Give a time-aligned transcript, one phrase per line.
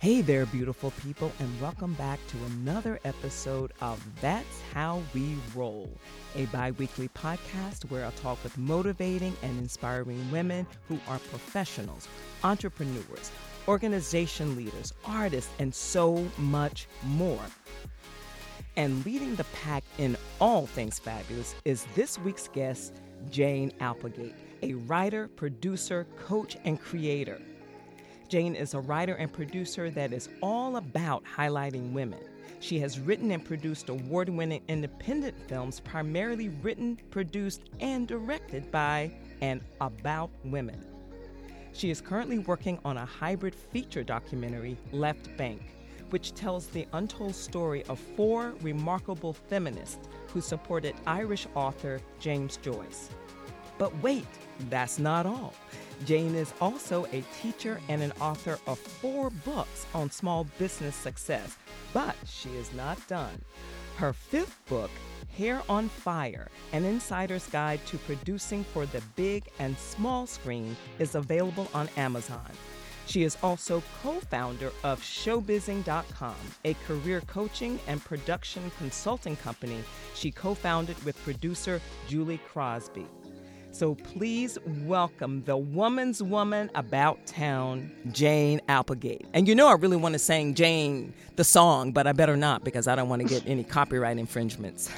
[0.00, 5.90] Hey there, beautiful people, and welcome back to another episode of That's How We Role,
[6.34, 12.08] a bi weekly podcast where I talk with motivating and inspiring women who are professionals,
[12.42, 13.30] entrepreneurs,
[13.68, 17.44] organization leaders, artists, and so much more.
[18.76, 24.72] And leading the pack in all things fabulous is this week's guest, Jane Applegate, a
[24.72, 27.38] writer, producer, coach, and creator.
[28.30, 32.20] Jane is a writer and producer that is all about highlighting women.
[32.60, 39.10] She has written and produced award winning independent films, primarily written, produced, and directed by
[39.40, 40.80] and about women.
[41.72, 45.62] She is currently working on a hybrid feature documentary, Left Bank,
[46.10, 53.10] which tells the untold story of four remarkable feminists who supported Irish author James Joyce.
[53.76, 54.28] But wait,
[54.68, 55.52] that's not all.
[56.04, 61.56] Jane is also a teacher and an author of four books on small business success,
[61.92, 63.40] but she is not done.
[63.96, 64.90] Her fifth book,
[65.36, 71.14] Hair on Fire An Insider's Guide to Producing for the Big and Small Screen, is
[71.14, 72.50] available on Amazon.
[73.06, 79.82] She is also co founder of Showbizing.com, a career coaching and production consulting company
[80.14, 83.06] she co founded with producer Julie Crosby.
[83.72, 89.26] So please welcome the woman's woman about town, Jane Applegate.
[89.32, 92.64] And you know, I really want to sing Jane the song, but I better not
[92.64, 94.90] because I don't want to get any copyright infringements.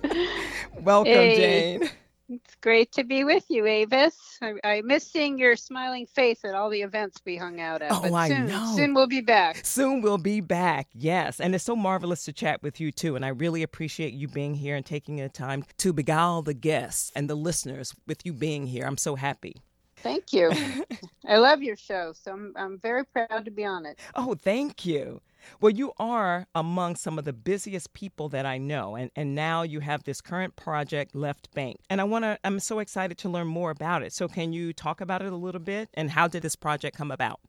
[0.80, 1.78] welcome, hey.
[1.78, 1.90] Jane.
[2.30, 4.38] It's great to be with you, Avis.
[4.42, 7.90] I, I miss seeing your smiling face at all the events we hung out at.
[7.90, 8.74] Oh, but I soon, know.
[8.76, 9.64] Soon we'll be back.
[9.64, 11.40] Soon we'll be back, yes.
[11.40, 13.16] And it's so marvelous to chat with you, too.
[13.16, 17.10] And I really appreciate you being here and taking the time to beguile the guests
[17.16, 18.84] and the listeners with you being here.
[18.84, 19.56] I'm so happy.
[19.96, 20.52] Thank you.
[21.26, 23.98] I love your show, so I'm, I'm very proud to be on it.
[24.14, 25.22] Oh, thank you.
[25.60, 29.62] Well, you are among some of the busiest people that I know, and, and now
[29.62, 31.78] you have this current project, Left Bank.
[31.90, 34.12] And I want to, I'm so excited to learn more about it.
[34.12, 35.88] So, can you talk about it a little bit?
[35.94, 37.40] And how did this project come about?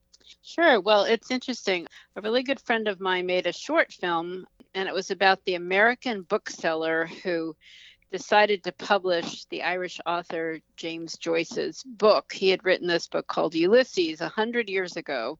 [0.41, 0.79] Sure.
[0.79, 1.87] Well, it's interesting.
[2.15, 5.55] A really good friend of mine made a short film, and it was about the
[5.55, 7.55] American bookseller who
[8.11, 12.33] decided to publish the Irish author James Joyce's book.
[12.33, 15.37] He had written this book called Ulysses a hundred years ago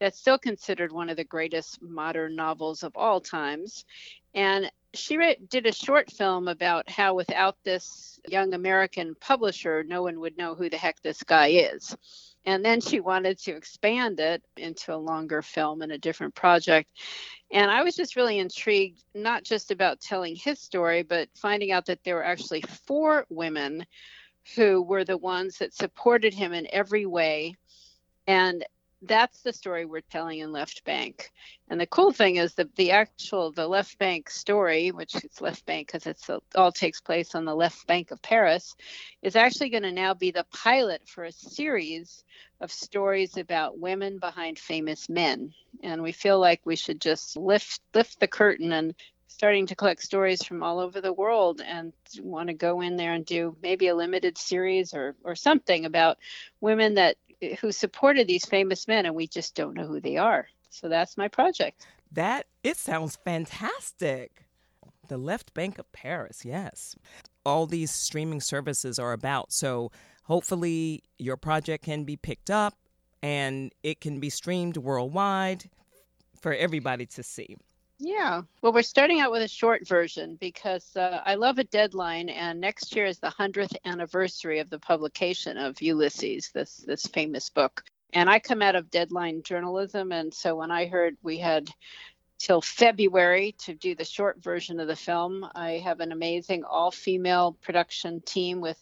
[0.00, 3.84] that's still considered one of the greatest modern novels of all times.
[4.34, 5.16] And she
[5.48, 10.54] did a short film about how without this young American publisher, no one would know
[10.54, 11.94] who the heck this guy is.
[12.46, 16.88] And then she wanted to expand it into a longer film and a different project.
[17.52, 21.86] And I was just really intrigued, not just about telling his story, but finding out
[21.86, 23.84] that there were actually four women
[24.56, 27.56] who were the ones that supported him in every way.
[28.26, 28.64] And
[29.02, 31.30] that's the story we're telling in Left Bank.
[31.68, 35.64] And the cool thing is that the actual the Left Bank story, which is Left
[35.64, 38.76] Bank because it's a, all takes place on the left bank of Paris,
[39.22, 42.24] is actually going to now be the pilot for a series
[42.60, 45.54] of stories about women behind famous men.
[45.82, 48.94] And we feel like we should just lift lift the curtain and
[49.28, 53.14] starting to collect stories from all over the world and want to go in there
[53.14, 56.18] and do maybe a limited series or or something about
[56.60, 57.16] women that
[57.60, 60.46] who supported these famous men, and we just don't know who they are.
[60.70, 61.86] So that's my project.
[62.12, 64.46] That it sounds fantastic.
[65.08, 66.94] The left bank of Paris, yes.
[67.44, 69.52] All these streaming services are about.
[69.52, 69.90] So
[70.24, 72.74] hopefully your project can be picked up
[73.22, 75.68] and it can be streamed worldwide
[76.40, 77.56] for everybody to see.
[78.02, 78.42] Yeah.
[78.62, 82.58] Well, we're starting out with a short version because uh, I love a deadline, and
[82.58, 87.84] next year is the 100th anniversary of the publication of Ulysses, this, this famous book.
[88.14, 91.68] And I come out of deadline journalism, and so when I heard we had
[92.38, 96.90] till February to do the short version of the film, I have an amazing all
[96.90, 98.78] female production team with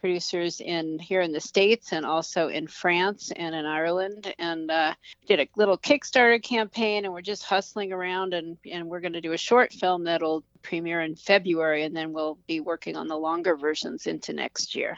[0.00, 4.94] producers in here in the states and also in France and in Ireland, and uh,
[5.26, 7.04] did a little Kickstarter campaign.
[7.04, 10.44] And we're just hustling around, and and we're going to do a short film that'll
[10.62, 14.96] premiere in February, and then we'll be working on the longer versions into next year.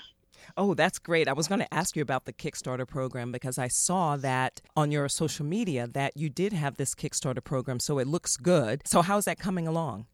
[0.56, 1.29] Oh, that's great.
[1.29, 4.91] I was going to ask you about the Kickstarter program because I saw that on
[4.91, 8.83] your social media that you did have this Kickstarter program, so it looks good.
[8.87, 10.06] So, how's that coming along?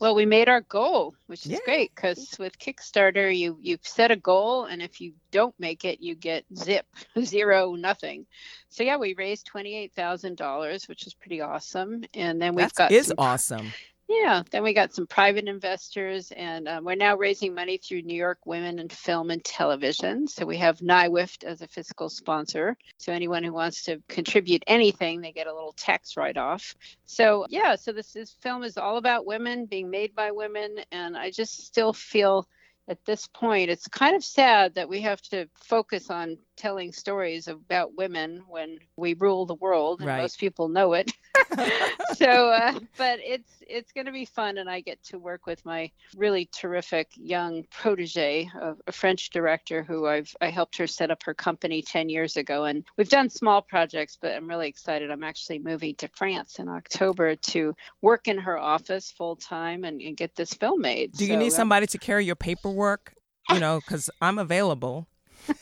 [0.00, 1.58] Well, we made our goal, which is yeah.
[1.64, 6.00] great because with Kickstarter, you you set a goal, and if you don't make it,
[6.00, 6.86] you get zip,
[7.22, 8.26] zero, nothing.
[8.68, 12.04] So yeah, we raised twenty eight thousand dollars, which is pretty awesome.
[12.14, 13.72] And then we've that got is some, awesome.
[14.12, 18.16] Yeah, then we got some private investors, and um, we're now raising money through New
[18.16, 20.28] York Women in Film and Television.
[20.28, 22.76] So we have NYWIFT as a fiscal sponsor.
[22.98, 26.74] So anyone who wants to contribute anything, they get a little tax write off.
[27.06, 31.16] So, yeah, so this, this film is all about women being made by women, and
[31.16, 32.46] I just still feel
[32.88, 37.46] at this point, it's kind of sad that we have to focus on telling stories
[37.48, 40.20] about women when we rule the world, and right.
[40.20, 41.12] most people know it.
[42.14, 45.64] so, uh, but it's it's going to be fun, and I get to work with
[45.64, 51.10] my really terrific young protege, a, a French director who I've I helped her set
[51.10, 55.10] up her company ten years ago, and we've done small projects, but I'm really excited.
[55.10, 60.00] I'm actually moving to France in October to work in her office full time and,
[60.00, 61.12] and, get this film made.
[61.12, 63.14] Do you so, need somebody to carry your paperwork?
[63.50, 65.08] You know, because I'm available.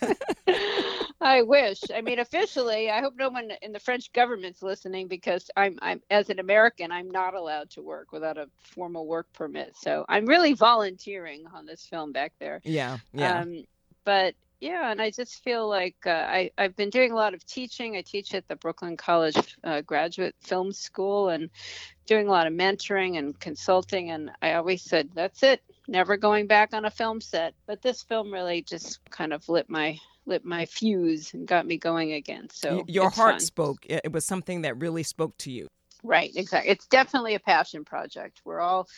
[1.21, 1.81] I wish.
[1.95, 6.01] I mean, officially, I hope no one in the French government's listening because I'm, I'm,
[6.11, 9.77] as an American, I'm not allowed to work without a formal work permit.
[9.77, 12.63] So I'm really volunteering on this film back there.
[12.65, 13.41] Yeah, yeah.
[13.41, 13.65] Um,
[14.05, 17.45] but yeah, and I just feel like uh, I, I've been doing a lot of
[17.47, 17.97] teaching.
[17.97, 21.51] I teach at the Brooklyn College uh, Graduate Film School and
[22.07, 24.11] doing a lot of mentoring and consulting.
[24.11, 27.55] And I always said, that's it, never going back on a film set.
[27.67, 31.77] But this film really just kind of lit my lit my fuse and got me
[31.77, 32.49] going again.
[32.53, 33.41] So your heart fun.
[33.41, 33.87] spoke.
[33.89, 35.69] It was something that really spoke to you.
[36.03, 36.71] Right, exactly.
[36.71, 38.41] It's definitely a passion project.
[38.45, 38.89] We're all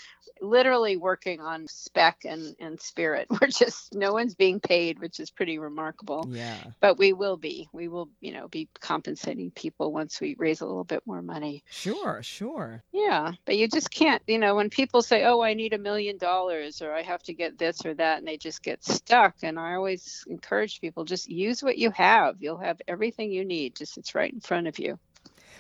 [0.41, 3.27] literally working on spec and, and spirit.
[3.41, 6.27] We're just no one's being paid, which is pretty remarkable.
[6.29, 6.59] Yeah.
[6.81, 7.69] But we will be.
[7.73, 11.65] We will, you know, be compensating people once we raise a little bit more money.
[11.71, 12.83] Sure, sure.
[12.93, 13.33] Yeah.
[13.45, 16.83] But you just can't, you know, when people say, Oh, I need a million dollars
[16.83, 19.37] or I have to get this or that and they just get stuck.
[19.43, 22.37] And I always encourage people just use what you have.
[22.41, 23.77] You'll have everything you need.
[23.77, 24.99] Just it's right in front of you.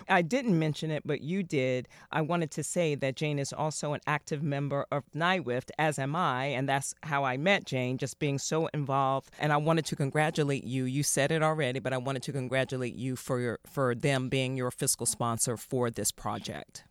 [0.08, 1.88] I didn't mention it, but you did.
[2.10, 6.16] I wanted to say that Jane is also an active member of NYWIFT, as am
[6.16, 9.30] I, and that's how I met Jane, just being so involved.
[9.38, 10.84] And I wanted to congratulate you.
[10.84, 14.56] You said it already, but I wanted to congratulate you for your for them being
[14.56, 16.84] your fiscal sponsor for this project.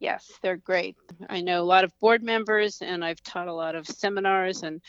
[0.00, 0.96] Yes, they're great.
[1.30, 4.82] I know a lot of board members, and I've taught a lot of seminars and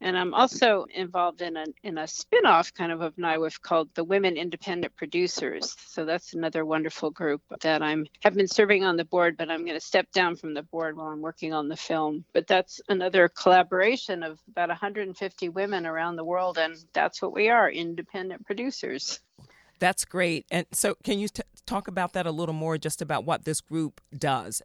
[0.00, 4.04] and I'm also involved in a in a spin-off kind of of NYWIFT called the
[4.04, 5.74] Women Independent Producers.
[5.86, 9.64] So that's another wonderful group that I'm have been serving on the board, but I'm
[9.64, 12.24] going to step down from the board while I'm working on the film.
[12.32, 17.48] But that's another collaboration of about 150 women around the world, and that's what we
[17.48, 19.20] are, independent producers.
[19.80, 20.46] That's great.
[20.50, 23.60] And so, can you t- talk about that a little more, just about what this
[23.60, 24.62] group does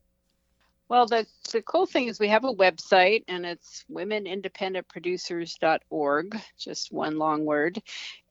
[0.93, 7.17] well, the, the cool thing is we have a website and it's womenindependentproducers.org, just one
[7.17, 7.81] long word.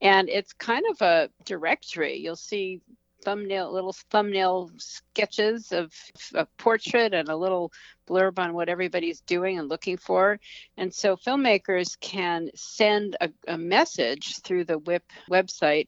[0.00, 2.18] And it's kind of a directory.
[2.18, 2.80] You'll see
[3.24, 5.92] thumbnail little thumbnail sketches of
[6.34, 7.72] a portrait and a little
[8.08, 10.38] blurb on what everybody's doing and looking for
[10.76, 15.86] and so filmmakers can send a, a message through the WIP website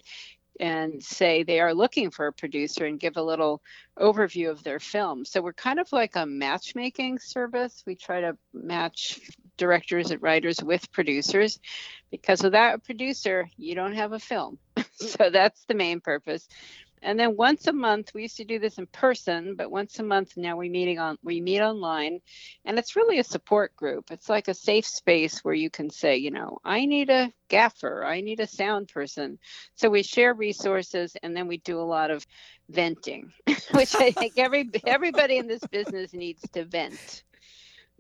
[0.60, 3.62] and say they are looking for a producer and give a little
[3.98, 5.24] overview of their film.
[5.24, 7.82] So we're kind of like a matchmaking service.
[7.86, 9.20] We try to match
[9.56, 11.58] directors and writers with producers
[12.10, 14.58] because without a producer, you don't have a film.
[14.92, 16.48] so that's the main purpose.
[17.04, 20.02] And then once a month, we used to do this in person, but once a
[20.02, 22.20] month now we meeting on we meet online,
[22.64, 24.10] and it's really a support group.
[24.10, 28.04] It's like a safe space where you can say, you know, I need a gaffer,
[28.06, 29.38] I need a sound person.
[29.74, 32.26] So we share resources, and then we do a lot of
[32.70, 33.32] venting,
[33.72, 37.22] which I think every everybody in this business needs to vent.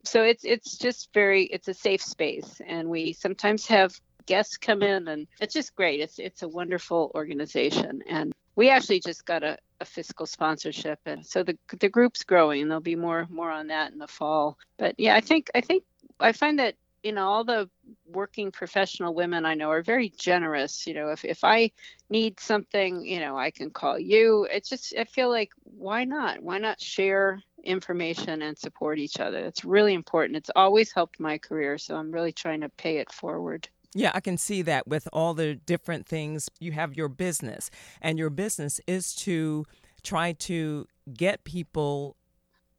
[0.04, 3.92] So it's it's just very it's a safe space, and we sometimes have
[4.26, 9.00] guests come in and it's just great it's it's a wonderful organization and we actually
[9.00, 13.26] just got a, a fiscal sponsorship and so the the group's growing there'll be more
[13.30, 14.56] more on that in the fall.
[14.78, 15.84] But yeah i think i think
[16.20, 17.68] i find that you know all the
[18.06, 21.70] working professional women i know are very generous you know if, if i
[22.08, 24.46] need something you know i can call you.
[24.50, 26.40] It's just i feel like why not?
[26.42, 29.38] Why not share information and support each other?
[29.38, 30.36] It's really important.
[30.36, 34.20] It's always helped my career so i'm really trying to pay it forward yeah, I
[34.20, 36.48] can see that with all the different things.
[36.58, 37.70] You have your business,
[38.02, 39.64] and your business is to
[40.02, 42.16] try to get people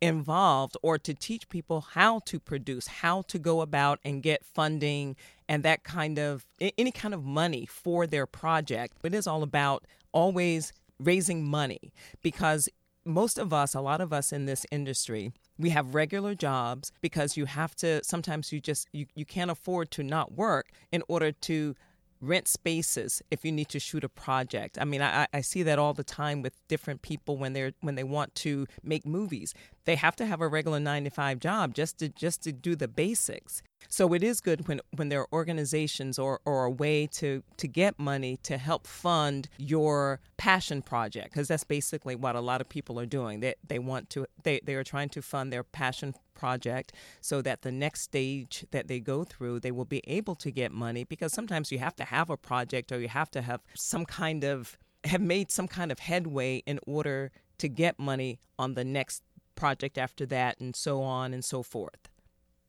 [0.02, 5.16] involved or to teach people how to produce, how to go about and get funding
[5.48, 6.46] and that kind of
[6.78, 8.98] any kind of money for their project.
[9.04, 12.70] It is all about always raising money because
[13.06, 17.38] most of us, a lot of us in this industry, we have regular jobs because
[17.38, 21.32] you have to sometimes you just you, you can't afford to not work in order
[21.32, 21.76] to
[22.22, 24.78] rent spaces if you need to shoot a project.
[24.80, 27.96] I mean, I, I see that all the time with different people when they're when
[27.96, 29.54] they want to make movies.
[29.86, 32.76] They have to have a regular 9 to 5 job just to just to do
[32.76, 33.62] the basics.
[33.88, 37.68] So it is good when when there are organizations or, or a way to to
[37.68, 42.70] get money to help fund your passion project because that's basically what a lot of
[42.70, 43.40] people are doing.
[43.40, 47.62] They they want to they, they are trying to fund their passion project so that
[47.62, 51.32] the next stage that they go through they will be able to get money because
[51.32, 54.78] sometimes you have to have a project or you have to have some kind of
[55.06, 59.24] have made some kind of headway in order to get money on the next
[59.56, 62.10] project after that and so on and so forth.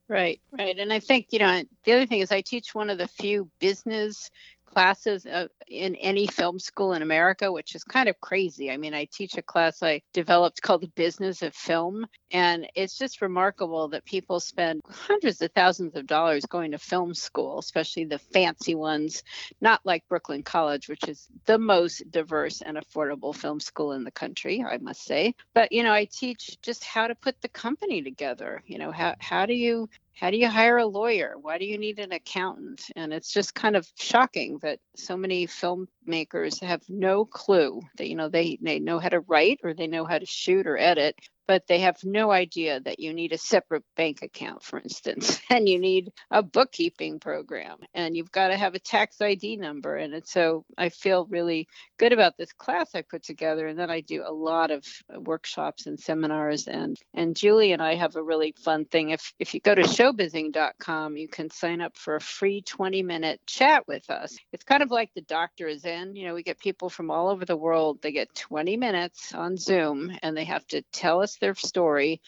[0.09, 0.79] Right, right.
[0.79, 3.51] And I think, you know, the other thing is I teach one of the few
[3.59, 4.31] business
[4.67, 8.71] classes uh, in any film school in America, which is kind of crazy.
[8.71, 12.99] I mean, I teach a class I developed called The Business of Film, and it's
[12.99, 18.05] just remarkable that people spend hundreds of thousands of dollars going to film school, especially
[18.05, 19.23] the fancy ones,
[19.61, 24.11] not like Brooklyn College, which is the most diverse and affordable film school in the
[24.11, 25.35] country, I must say.
[25.55, 28.63] But, you know, I teach just how to put the company together.
[28.67, 31.35] You know, how, how do you how do you hire a lawyer?
[31.41, 32.83] Why do you need an accountant?
[32.97, 38.17] And it's just kind of shocking that so many filmmakers have no clue that, you
[38.17, 41.17] know, they, they know how to write or they know how to shoot or edit,
[41.47, 45.69] but they have no idea that you need a separate bank account, for instance, and
[45.69, 49.97] you need a bookkeeping program, and you've got to have a tax ID number.
[49.97, 54.01] And so I feel really good about this class I put together, and then I
[54.01, 54.85] do a lot of
[55.15, 56.67] workshops and seminars.
[56.67, 59.11] And and Julie and I have a really fun thing.
[59.11, 63.41] If if you go to showbizing.com, you can sign up for a free 20 minute
[63.47, 64.37] chat with us.
[64.53, 66.17] It's kind of like the doctor is in.
[66.17, 68.01] You know, we get people from all over the world.
[68.03, 72.21] They get 20 minutes on Zoom, and they have to tell us their story,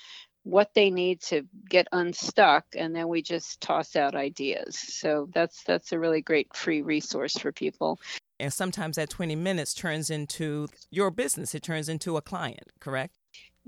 [0.45, 4.79] what they need to get unstuck, and then we just toss out ideas.
[4.79, 8.01] So that's that's a really great free resource for people.
[8.41, 11.55] And sometimes that 20 minutes turns into your business.
[11.55, 13.17] It turns into a client, correct?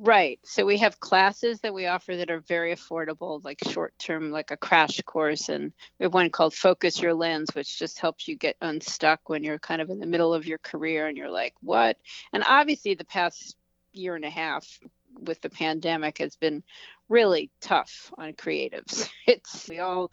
[0.02, 0.38] Right.
[0.44, 4.50] So we have classes that we offer that are very affordable, like short term, like
[4.50, 5.50] a crash course.
[5.50, 9.44] And we have one called Focus Your Lens, which just helps you get unstuck when
[9.44, 11.98] you're kind of in the middle of your career and you're like, what?
[12.32, 13.56] And obviously, the past
[13.92, 14.80] year and a half
[15.18, 16.62] with the pandemic has been
[17.08, 19.08] really tough on creatives.
[19.26, 20.10] It's we all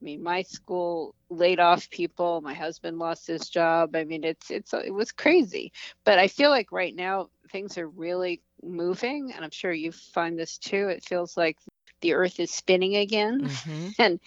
[0.00, 2.40] I mean, my school laid off people.
[2.40, 3.96] My husband lost his job.
[3.96, 5.72] I mean, it's it's it was crazy.
[6.04, 10.38] But I feel like right now things are really moving, and I'm sure you find
[10.38, 10.88] this too.
[10.88, 11.58] It feels like
[12.00, 13.88] the earth is spinning again mm-hmm.
[13.98, 14.20] and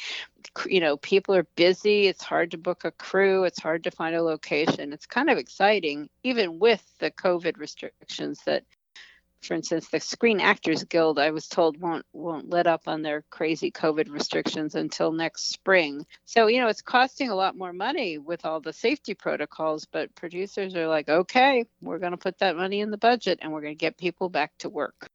[0.66, 4.14] you know people are busy it's hard to book a crew it's hard to find
[4.14, 8.64] a location it's kind of exciting even with the covid restrictions that
[9.42, 13.24] for instance, the Screen Actors Guild, I was told won't won't let up on their
[13.30, 16.06] crazy COVID restrictions until next spring.
[16.26, 20.14] So you know, it's costing a lot more money with all the safety protocols, but
[20.16, 23.62] producers are like, okay, we're going to put that money in the budget and we're
[23.62, 25.08] going to get people back to work.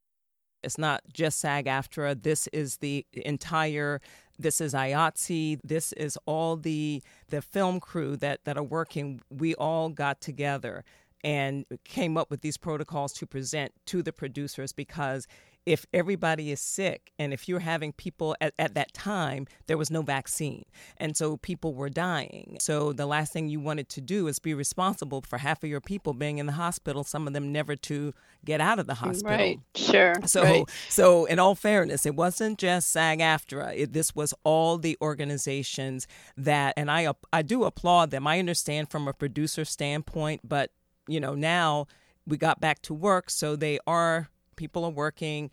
[0.62, 2.22] It's not just SAG-AFTRA.
[2.22, 4.00] This is the entire
[4.38, 5.60] this is IATSE.
[5.64, 9.20] This is all the the film crew that that are working.
[9.30, 10.84] We all got together
[11.26, 15.26] and came up with these protocols to present to the producers because
[15.66, 19.90] if everybody is sick and if you're having people at, at that time there was
[19.90, 20.64] no vaccine.
[20.98, 22.58] And so people were dying.
[22.60, 25.80] So the last thing you wanted to do is be responsible for half of your
[25.80, 28.14] people being in the hospital some of them never to
[28.44, 29.36] get out of the hospital.
[29.36, 30.14] Right sure.
[30.26, 30.70] So right.
[30.88, 36.06] so in all fairness it wasn't just SAG-AFTRA this was all the organizations
[36.36, 38.28] that and I I do applaud them.
[38.28, 40.70] I understand from a producer standpoint but
[41.06, 41.86] you know, now
[42.26, 45.50] we got back to work, so they are people are working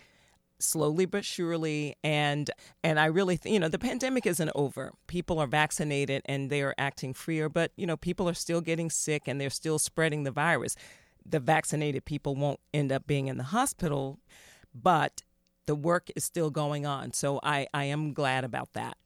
[0.60, 2.50] slowly but surely and
[2.84, 4.94] and I really th- you know the pandemic isn't over.
[5.08, 8.90] People are vaccinated and they are acting freer, but you know people are still getting
[8.90, 10.76] sick and they're still spreading the virus.
[11.26, 14.20] The vaccinated people won't end up being in the hospital,
[14.74, 15.24] but
[15.66, 17.14] the work is still going on.
[17.14, 18.98] So I I am glad about that.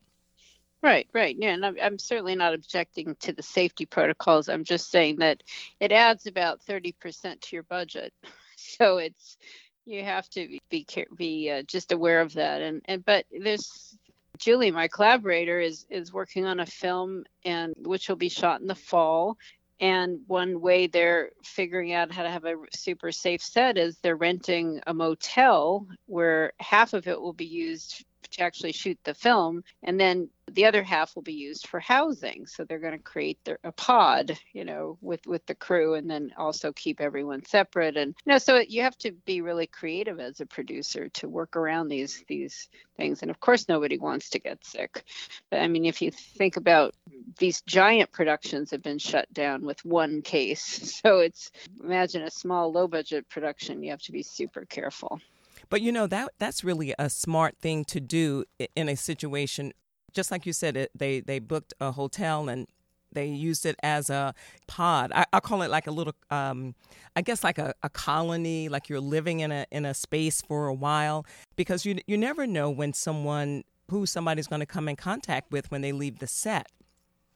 [0.83, 1.35] Right, right.
[1.37, 4.47] Yeah, and I'm, I'm, certainly not objecting to the safety protocols.
[4.47, 5.41] I'm just saying that
[5.79, 8.13] it adds about 30% to your budget.
[8.59, 9.37] So it's
[9.85, 12.63] you have to be be uh, just aware of that.
[12.63, 13.95] And and but there's
[14.39, 18.67] Julie, my collaborator, is is working on a film and which will be shot in
[18.67, 19.37] the fall.
[19.79, 24.15] And one way they're figuring out how to have a super safe set is they're
[24.15, 29.63] renting a motel where half of it will be used to actually shoot the film.
[29.83, 32.45] And then the other half will be used for housing.
[32.47, 36.09] So they're going to create their, a pod you know with with the crew and
[36.09, 37.97] then also keep everyone separate.
[37.97, 41.55] And you know so you have to be really creative as a producer to work
[41.55, 43.21] around these these things.
[43.21, 45.03] And of course nobody wants to get sick.
[45.49, 46.95] But i mean if you think about
[47.39, 50.93] these giant productions have been shut down with one case.
[51.07, 51.51] So it's
[51.83, 53.83] imagine a small low budget production.
[53.83, 55.21] You have to be super careful
[55.69, 58.45] But you know that that's really a smart thing to do
[58.75, 59.73] in a situation
[60.13, 62.67] just like you said it, they they booked a hotel and
[63.13, 64.33] they used it as a
[64.67, 65.11] pod.
[65.13, 66.75] I, I call it like a little, um,
[67.15, 70.67] I guess like a, a colony, like you're living in a in a space for
[70.67, 74.95] a while, because you you never know when someone who somebody's going to come in
[74.95, 76.67] contact with when they leave the set.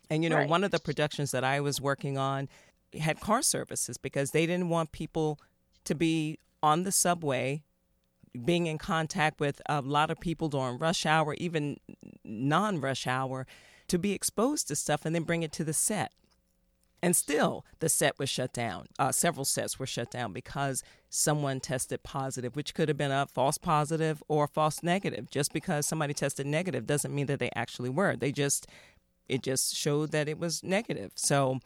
[0.09, 0.49] And you know, right.
[0.49, 2.49] one of the productions that I was working on
[2.99, 5.39] had car services because they didn't want people
[5.85, 7.63] to be on the subway
[8.45, 11.77] being in contact with a lot of people during rush hour, even
[12.23, 13.45] non rush hour,
[13.87, 16.11] to be exposed to stuff and then bring it to the set.
[17.03, 18.85] And still, the set was shut down.
[18.99, 23.25] Uh, several sets were shut down because someone tested positive, which could have been a
[23.25, 25.29] false positive or a false negative.
[25.31, 28.15] Just because somebody tested negative doesn't mean that they actually were.
[28.15, 28.67] They just,
[29.27, 31.11] it just showed that it was negative.
[31.15, 31.59] So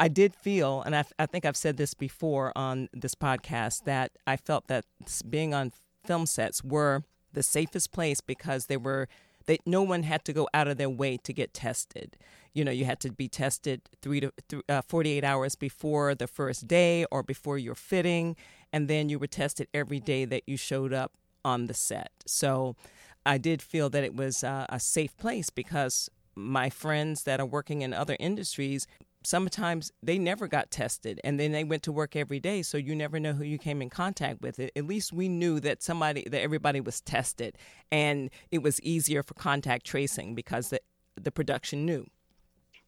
[0.00, 4.10] I did feel, and I, I think I've said this before on this podcast, that
[4.26, 4.84] I felt that
[5.30, 5.70] being on
[6.04, 9.08] film sets were the safest place because they were
[9.46, 12.16] that no one had to go out of their way to get tested.
[12.54, 16.68] You know, you had to be tested three to uh, 48 hours before the first
[16.68, 18.36] day or before your fitting,
[18.72, 21.12] and then you were tested every day that you showed up
[21.44, 22.12] on the set.
[22.26, 22.76] So
[23.24, 27.46] I did feel that it was uh, a safe place because my friends that are
[27.46, 28.86] working in other industries
[29.24, 32.94] sometimes they never got tested and then they went to work every day so you
[32.94, 34.58] never know who you came in contact with.
[34.58, 37.56] At least we knew that somebody that everybody was tested
[37.90, 40.80] and it was easier for contact tracing because the,
[41.20, 42.06] the production knew.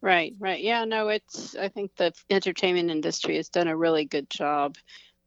[0.01, 0.63] Right right.
[0.63, 4.77] Yeah no it's i think the entertainment industry has done a really good job.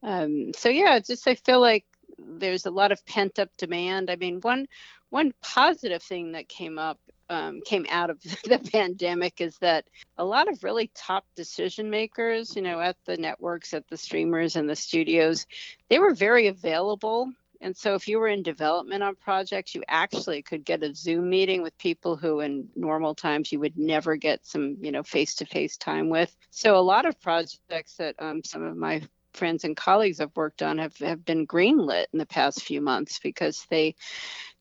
[0.02, 1.84] Um, so yeah just i feel like
[2.18, 4.10] there's a lot of pent up demand.
[4.10, 4.66] I mean one
[5.10, 6.98] one positive thing that came up
[7.30, 9.84] um, came out of the pandemic is that
[10.16, 14.56] a lot of really top decision makers, you know, at the networks, at the streamers,
[14.56, 15.46] and the studios,
[15.88, 17.30] they were very available.
[17.60, 21.28] And so, if you were in development on projects, you actually could get a Zoom
[21.28, 25.76] meeting with people who, in normal times, you would never get some, you know, face-to-face
[25.76, 26.34] time with.
[26.50, 29.02] So, a lot of projects that um, some of my
[29.34, 33.18] friends and colleagues I've worked on have, have been greenlit in the past few months
[33.18, 33.94] because they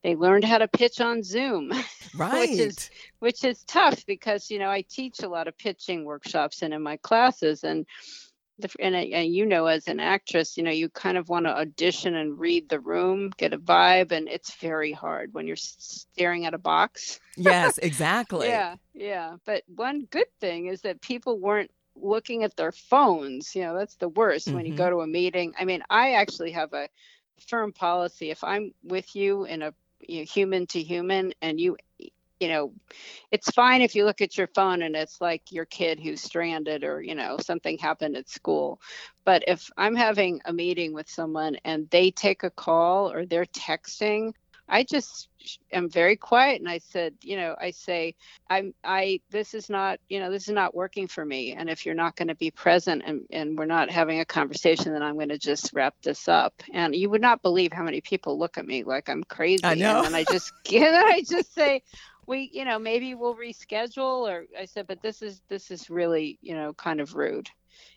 [0.04, 1.72] they learned how to pitch on Zoom.
[2.16, 2.50] Right.
[2.50, 6.62] which is which is tough because you know I teach a lot of pitching workshops
[6.62, 7.86] and in my classes and
[8.60, 11.56] the, and, and you know as an actress you know you kind of want to
[11.56, 16.46] audition and read the room get a vibe and it's very hard when you're staring
[16.46, 21.72] at a box yes exactly yeah yeah but one good thing is that people weren't
[21.96, 24.58] looking at their phones you know that's the worst mm-hmm.
[24.58, 24.94] when you go mm-hmm.
[24.94, 26.88] to a meeting i mean i actually have a
[27.48, 31.78] firm policy if i'm with you in a you know, human to human and you
[32.40, 32.72] you know
[33.32, 36.84] it's fine if you look at your phone and it's like your kid who's stranded
[36.84, 38.80] or you know something happened at school.
[39.26, 43.46] But if i'm having a meeting with someone and they take a call or they're
[43.46, 44.34] texting
[44.70, 45.30] I just
[45.72, 48.16] am very quiet and I said, you know, I say,
[48.50, 51.54] I'm, I, this is not, you know, this is not working for me.
[51.54, 54.92] And if you're not going to be present and, and we're not having a conversation,
[54.92, 56.54] then I'm going to just wrap this up.
[56.74, 59.64] And you would not believe how many people look at me like I'm crazy.
[59.64, 60.04] I know.
[60.04, 61.84] And I just, and I just say,
[62.26, 66.38] we, you know, maybe we'll reschedule or I said, but this is, this is really,
[66.42, 67.50] you know, kind of rude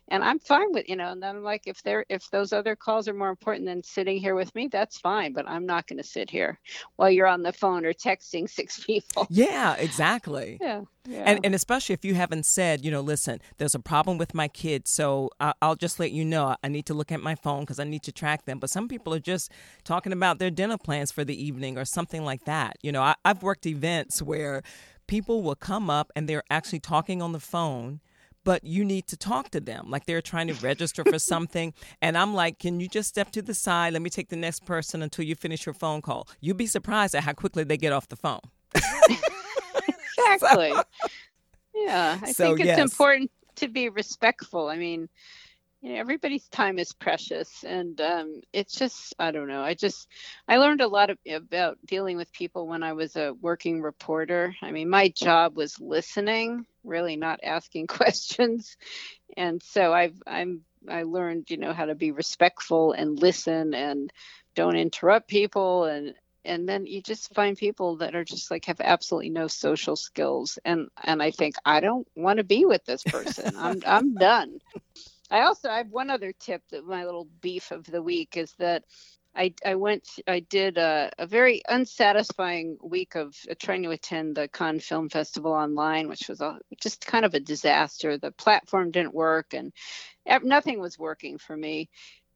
[0.07, 1.11] and I'm fine with you know.
[1.11, 4.35] And I'm like, if they're if those other calls are more important than sitting here
[4.35, 5.33] with me, that's fine.
[5.33, 6.59] But I'm not going to sit here
[6.97, 9.27] while you're on the phone or texting six people.
[9.29, 10.57] Yeah, exactly.
[10.61, 10.81] Yeah.
[11.07, 11.23] Yeah.
[11.25, 14.47] And, and especially if you haven't said, you know, listen, there's a problem with my
[14.47, 17.61] kids, so I, will just let you know I need to look at my phone
[17.61, 18.59] because I need to track them.
[18.59, 19.51] But some people are just
[19.83, 22.77] talking about their dinner plans for the evening or something like that.
[22.83, 24.61] You know, I, I've worked events where
[25.07, 27.99] people will come up and they're actually talking on the phone
[28.43, 29.89] but you need to talk to them.
[29.89, 33.41] Like they're trying to register for something and i'm like can you just step to
[33.41, 33.93] the side?
[33.93, 36.27] Let me take the next person until you finish your phone call.
[36.39, 38.41] You'd be surprised at how quickly they get off the phone.
[40.33, 40.71] Exactly.
[40.71, 40.83] So,
[41.73, 42.79] yeah i so, think it's yes.
[42.79, 44.69] important to be respectful.
[44.69, 45.09] I mean
[45.81, 50.07] you know everybody's time is precious and um, it's just i don't know i just
[50.47, 54.55] i learned a lot of, about dealing with people when i was a working reporter.
[54.61, 58.77] I mean my job was listening really not asking questions.
[59.37, 64.11] And so i've i'm i learned you know how to be respectful and listen and
[64.55, 65.85] don't interrupt people.
[65.85, 66.13] And
[66.43, 70.59] and then you just find people that are just like have absolutely no social skills.
[70.65, 73.55] And and i think i don't want to be with this person.
[73.57, 74.59] I'm i'm done
[75.31, 78.53] I also I have one other tip that my little beef of the week is
[78.59, 78.85] that
[79.35, 84.49] I, I went I did a, a very unsatisfying week of trying to attend the
[84.49, 88.17] Cannes Film Festival online, which was a, just kind of a disaster.
[88.17, 89.73] The platform didn't work and
[90.43, 91.89] nothing was working for me.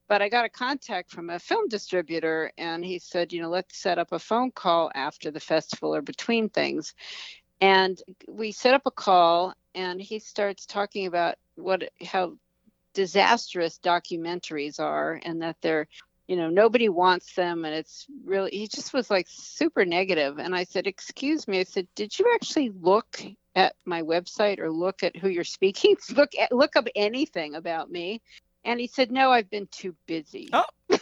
[0.09, 3.77] but I got a contact from a film distributor and he said, you know, let's
[3.77, 6.93] set up a phone call after the festival or between things.
[7.61, 12.37] And we set up a call and he starts talking about what how
[12.95, 15.87] disastrous documentaries are and that they're
[16.27, 20.55] you know nobody wants them and it's really he just was like super negative and
[20.55, 23.21] i said excuse me i said did you actually look
[23.53, 27.91] at my website or look at who you're speaking look at look up anything about
[27.91, 28.21] me
[28.65, 30.49] and he said, No, I've been too busy.
[30.51, 30.65] Oh.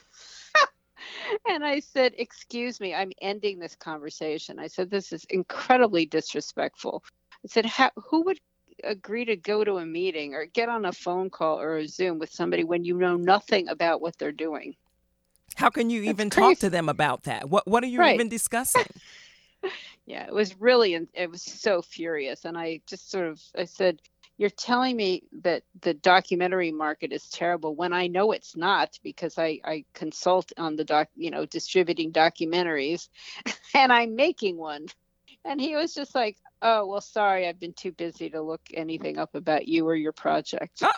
[1.47, 4.59] and I said, Excuse me, I'm ending this conversation.
[4.59, 7.03] I said, This is incredibly disrespectful.
[7.43, 7.65] I said,
[8.09, 8.39] Who would
[8.83, 12.19] agree to go to a meeting or get on a phone call or a Zoom
[12.19, 14.75] with somebody when you know nothing about what they're doing?
[15.55, 17.49] How can you even talk to them about that?
[17.49, 18.15] What What are you right.
[18.15, 18.85] even discussing?
[20.05, 22.45] yeah, it was really, it was so furious.
[22.45, 24.01] And I just sort of, I said,
[24.37, 29.37] you're telling me that the documentary market is terrible when I know it's not because
[29.37, 33.09] I, I consult on the doc, you know, distributing documentaries
[33.75, 34.87] and I'm making one.
[35.45, 39.17] And he was just like, oh, well, sorry, I've been too busy to look anything
[39.17, 40.83] up about you or your project.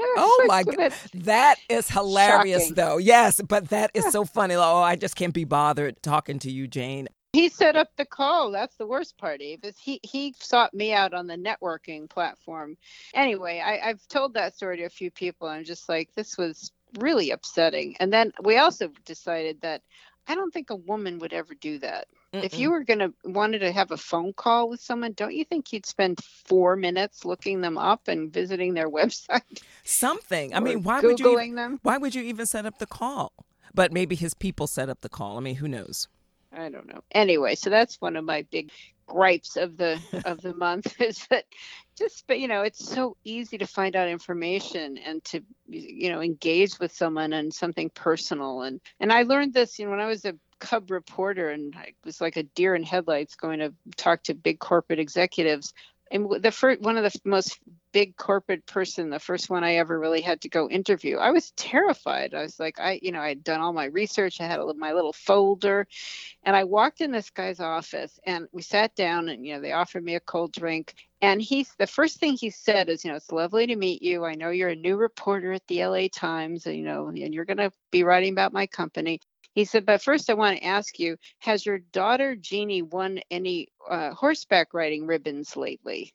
[0.00, 2.74] Oh, oh my god, that is hilarious, Shocking.
[2.76, 2.98] though.
[2.98, 4.54] Yes, but that is so funny.
[4.54, 7.08] Oh, I just can't be bothered talking to you, Jane.
[7.32, 8.52] He set up the call.
[8.52, 9.58] That's the worst part, Eve.
[9.64, 12.76] Is he he sought me out on the networking platform.
[13.12, 15.48] Anyway, I, I've told that story to a few people.
[15.48, 17.96] I'm just like, this was really upsetting.
[18.00, 19.82] And then we also decided that
[20.28, 22.06] I don't think a woman would ever do that.
[22.32, 22.44] Mm-mm.
[22.44, 25.44] If you were going to wanted to have a phone call with someone, don't you
[25.44, 29.62] think you'd spend 4 minutes looking them up and visiting their website?
[29.84, 30.54] Something.
[30.54, 31.80] I mean, why Googling would you them?
[31.82, 33.32] Why would you even set up the call?
[33.74, 35.38] But maybe his people set up the call.
[35.38, 36.08] I mean, who knows?
[36.52, 37.02] I don't know.
[37.12, 38.70] Anyway, so that's one of my big
[39.06, 41.44] gripes of the of the month is that
[41.96, 46.20] just but you know it's so easy to find out information and to you know
[46.20, 50.06] engage with someone and something personal and and I learned this you know when I
[50.06, 54.22] was a cub reporter and I was like a deer in headlights going to talk
[54.24, 55.72] to big corporate executives.
[56.10, 57.58] And the first one of the most
[57.92, 61.52] big corporate person the first one i ever really had to go interview i was
[61.52, 62.34] terrified.
[62.34, 64.74] I was like i you know i had done all my research i had a,
[64.74, 65.86] my little folder
[66.42, 69.72] and i walked in this guy's office and we sat down and you know they
[69.72, 73.16] offered me a cold drink and he's the first thing he said is you know
[73.16, 74.24] it's lovely to meet you.
[74.24, 77.44] I know you're a new reporter at the la times and you know and you're
[77.44, 79.20] going to be writing about my company
[79.58, 83.66] he said, but first I want to ask you, has your daughter Jeannie won any
[83.90, 86.14] uh, horseback riding ribbons lately?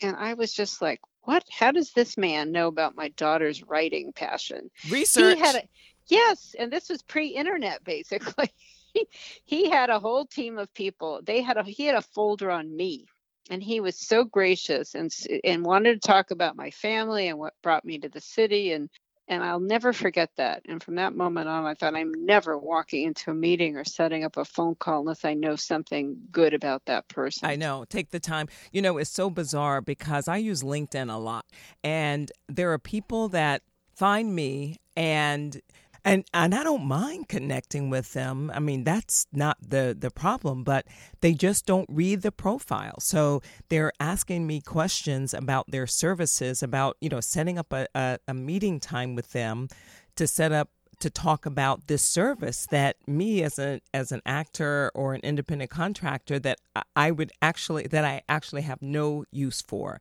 [0.00, 1.42] And I was just like, what?
[1.50, 4.70] How does this man know about my daughter's writing passion?
[4.88, 5.34] Research.
[5.34, 5.62] He had a,
[6.06, 8.52] yes, and this was pre-internet basically.
[9.44, 11.22] he had a whole team of people.
[11.24, 13.06] They had a he had a folder on me
[13.50, 17.54] and he was so gracious and and wanted to talk about my family and what
[17.64, 18.90] brought me to the city and
[19.28, 20.62] and I'll never forget that.
[20.68, 24.24] And from that moment on, I thought I'm never walking into a meeting or setting
[24.24, 27.48] up a phone call unless I know something good about that person.
[27.48, 27.84] I know.
[27.88, 28.48] Take the time.
[28.72, 31.46] You know, it's so bizarre because I use LinkedIn a lot,
[31.82, 33.62] and there are people that
[33.94, 35.60] find me and
[36.06, 38.50] and and I don't mind connecting with them.
[38.54, 40.86] I mean, that's not the the problem, but
[41.20, 43.00] they just don't read the profile.
[43.00, 48.18] So they're asking me questions about their services, about you know setting up a, a,
[48.28, 49.68] a meeting time with them
[50.14, 54.92] to set up to talk about this service that me as a as an actor
[54.94, 56.60] or an independent contractor that
[56.94, 60.00] I would actually that I actually have no use for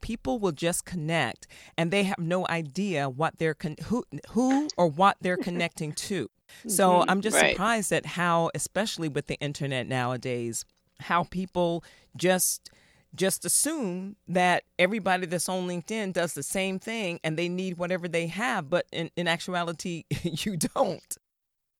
[0.00, 4.86] people will just connect and they have no idea what they're con- who who or
[4.88, 6.30] what they're connecting to.
[6.68, 7.50] So mm-hmm, I'm just right.
[7.50, 10.64] surprised at how especially with the internet nowadays
[11.00, 11.82] how people
[12.16, 12.70] just
[13.14, 18.08] just assume that everybody that's on LinkedIn does the same thing and they need whatever
[18.08, 21.16] they have, but in, in actuality, you don't.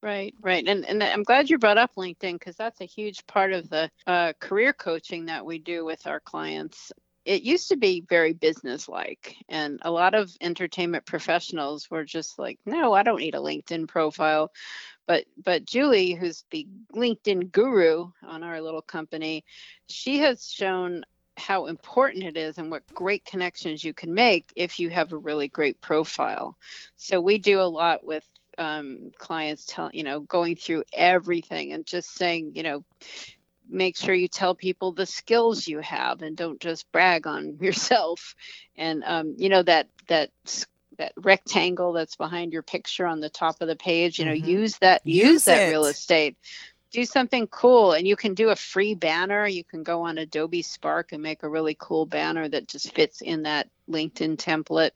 [0.01, 0.67] Right, right.
[0.67, 3.89] And, and I'm glad you brought up LinkedIn because that's a huge part of the
[4.05, 6.91] uh, career coaching that we do with our clients
[7.27, 12.57] it used to be very businesslike and a lot of entertainment professionals were just like
[12.65, 14.51] no i don't need a linkedin profile.
[15.05, 19.45] But but julie who's the linkedin guru on our little company
[19.87, 21.03] she has shown
[21.37, 25.17] how important it is and what great connections you can make if you have a
[25.17, 26.57] really great profile.
[26.95, 31.85] So we do a lot with um, clients tell you know going through everything and
[31.85, 32.83] just saying you know
[33.69, 38.35] make sure you tell people the skills you have and don't just brag on yourself.
[38.75, 40.31] And um, you know that that
[40.97, 44.49] that rectangle that's behind your picture on the top of the page you know mm-hmm.
[44.49, 46.37] use that use, use that real estate.
[46.89, 49.45] Do something cool and you can do a free banner.
[49.45, 53.21] You can go on adobe spark and make a really cool banner that just fits
[53.21, 54.91] in that linkedin template.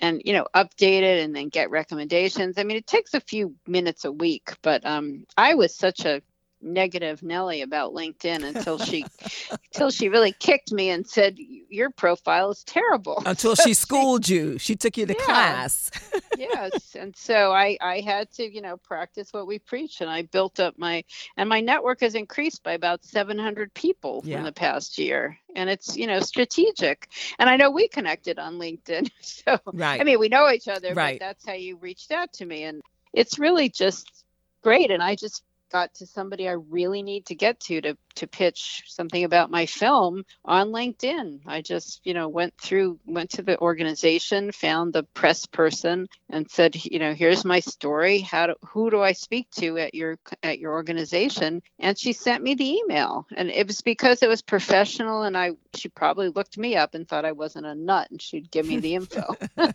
[0.00, 2.58] And you know update it and then get recommendations.
[2.58, 6.22] I mean it takes a few minutes a week but um, i was such a
[6.62, 9.04] negative Nelly about LinkedIn until she
[9.50, 13.22] until she really kicked me and said your profile is terrible.
[13.26, 14.58] Until she schooled you.
[14.58, 15.24] She took you to yeah.
[15.24, 15.90] class.
[16.38, 16.94] yes.
[16.94, 20.60] And so I I had to, you know, practice what we preach and I built
[20.60, 21.04] up my
[21.36, 24.38] and my network has increased by about 700 people yeah.
[24.38, 25.38] in the past year.
[25.54, 27.08] And it's, you know, strategic.
[27.38, 29.10] And I know we connected on LinkedIn.
[29.22, 30.00] So right.
[30.00, 31.18] I mean, we know each other, right.
[31.18, 34.24] but that's how you reached out to me and it's really just
[34.62, 38.26] great and I just got to somebody I really need to get to to to
[38.26, 41.40] pitch something about my film on LinkedIn.
[41.46, 46.50] I just, you know, went through went to the organization, found the press person and
[46.50, 48.20] said, you know, here's my story.
[48.20, 51.62] How do, who do I speak to at your at your organization?
[51.78, 53.26] And she sent me the email.
[53.34, 57.08] And it was because it was professional and I she probably looked me up and
[57.08, 59.34] thought I wasn't a nut and she'd give me the info.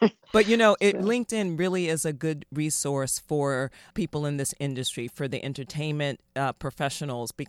[0.32, 5.08] but you know, it LinkedIn really is a good resource for people in this industry
[5.08, 7.45] for the entertainment uh, professionals because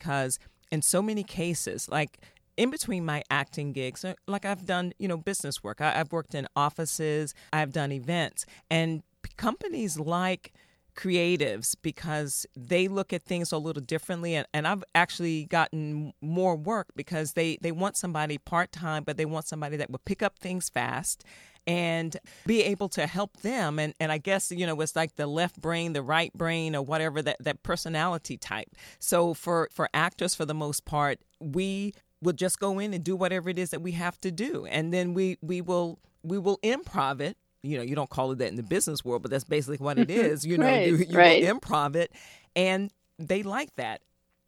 [0.71, 2.19] in so many cases, like
[2.57, 5.79] in between my acting gigs, uh, like I've done, you know, business work.
[5.79, 9.03] I, have worked in offices, I've done events, and
[9.37, 10.53] companies like
[10.95, 14.33] creatives because they look at things a little differently.
[14.33, 19.25] And, and I've actually gotten more work because they they want somebody part-time but they
[19.25, 21.23] want somebody that will pick up things fast
[21.67, 23.77] and be able to help them.
[23.77, 26.81] And, and I guess, you know, it's like the left brain, the right brain, or
[26.81, 28.69] whatever that, that personality type.
[28.99, 33.15] So for, for actors, for the most part, we will just go in and do
[33.15, 34.65] whatever it is that we have to do.
[34.65, 38.39] And then we, we will we will improv it you know you don't call it
[38.39, 40.95] that in the business world but that's basically what it is you know right, you,
[40.97, 41.43] you right.
[41.43, 42.11] improv it
[42.55, 44.01] and they like that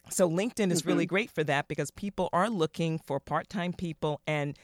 [0.10, 0.89] so linkedin is mm-hmm.
[0.89, 4.58] really great for that because people are looking for part-time people and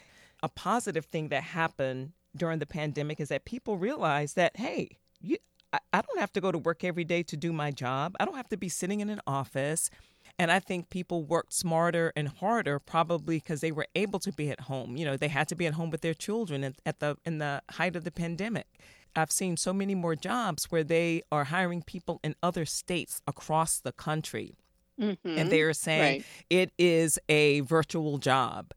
[0.44, 5.38] a positive thing that happened during the pandemic is that people realize that, hey, you,
[5.72, 8.16] I, I don't have to go to work every day to do my job.
[8.20, 9.90] I don't have to be sitting in an office.
[10.38, 14.50] And I think people worked smarter and harder probably because they were able to be
[14.50, 14.98] at home.
[14.98, 17.38] You know, they had to be at home with their children at, at the in
[17.38, 18.68] the height of the pandemic.
[19.16, 23.80] I've seen so many more jobs where they are hiring people in other states across
[23.80, 24.56] the country.
[25.00, 25.38] Mm-hmm.
[25.38, 26.26] And they are saying right.
[26.50, 28.72] it is a virtual job.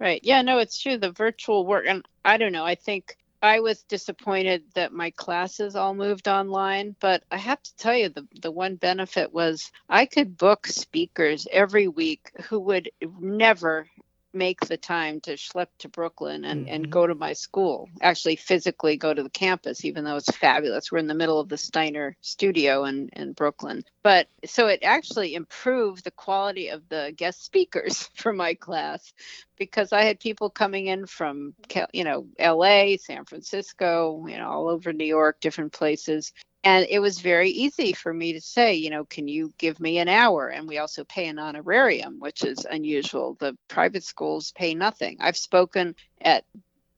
[0.00, 0.20] Right.
[0.22, 0.96] Yeah, no, it's true.
[0.98, 5.74] The virtual work, and I don't know, I think I was disappointed that my classes
[5.76, 10.06] all moved online, but I have to tell you the the one benefit was I
[10.06, 13.88] could book speakers every week who would never
[14.32, 16.74] make the time to schlep to Brooklyn and, mm-hmm.
[16.74, 20.92] and go to my school, actually physically go to the campus, even though it's fabulous.
[20.92, 23.84] We're in the middle of the Steiner studio in, in Brooklyn.
[24.02, 29.12] But so it actually improved the quality of the guest speakers for my class
[29.56, 31.54] because I had people coming in from,
[31.92, 36.32] you know, LA, San Francisco, you know, all over New York, different places
[36.64, 39.98] and it was very easy for me to say you know can you give me
[39.98, 40.48] an hour?
[40.48, 43.36] And we also pay an honorarium which is unusual.
[43.40, 45.18] The private schools pay nothing.
[45.20, 46.44] I've spoken at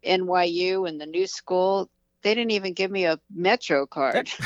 [0.04, 1.90] nyu and the new school.
[2.22, 4.30] They didn't even give me a metro card.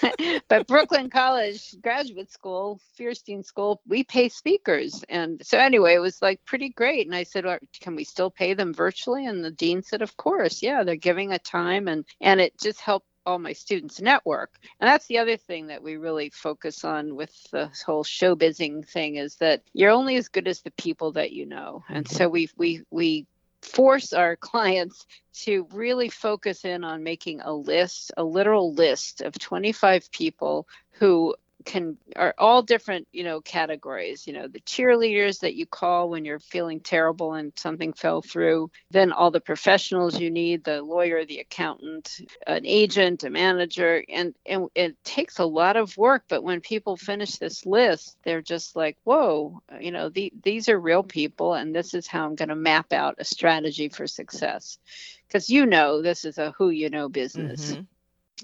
[0.48, 5.04] But brooklyn college graduate school Feirstein school we pay speakers.
[5.08, 7.06] And so anyway it was like pretty great.
[7.06, 9.26] And i said well, can we still pay them virtually?
[9.26, 10.62] And the dean said of course.
[10.62, 14.58] Yeah they're giving a time and and it just helped all my students network.
[14.80, 19.16] And that's the other thing that we really focus on with the whole showbizing thing
[19.16, 21.84] is that you're only as good as the people that you know.
[21.90, 22.16] And mm-hmm.
[22.16, 23.26] so we we we
[23.60, 25.06] force our clients
[25.44, 31.34] to really focus in on making a list, a literal list of 25 people who
[31.64, 36.24] can are all different you know categories you know the cheerleaders that you call when
[36.24, 41.24] you're feeling terrible and something fell through then all the professionals you need the lawyer
[41.24, 46.44] the accountant an agent a manager and and it takes a lot of work but
[46.44, 51.02] when people finish this list they're just like whoa you know the, these are real
[51.02, 54.78] people and this is how i'm going to map out a strategy for success
[55.26, 57.82] because you know this is a who you know business mm-hmm.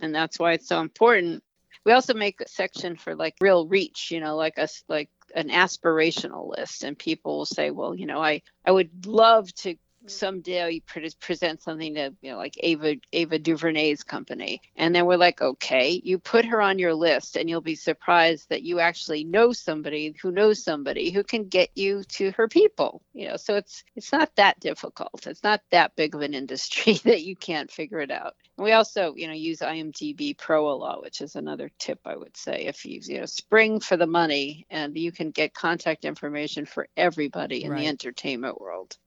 [0.02, 1.42] and that's why it's so important
[1.84, 5.48] we also make a section for like real reach you know like us like an
[5.48, 10.10] aspirational list and people will say well you know i i would love to Mm-hmm.
[10.10, 14.60] someday pre- present something to you know like Ava Ava DuVernay's company.
[14.76, 18.50] And then we're like okay you put her on your list and you'll be surprised
[18.50, 23.00] that you actually know somebody who knows somebody who can get you to her people
[23.14, 23.38] you know.
[23.38, 25.26] So it's it's not that difficult.
[25.26, 28.34] It's not that big of an industry that you can't figure it out.
[28.58, 32.36] We also you know use IMDb Pro a lot which is another tip I would
[32.36, 32.66] say.
[32.66, 36.88] If you you know spring for the money and you can get contact information for
[36.94, 37.80] everybody in right.
[37.80, 38.98] the entertainment world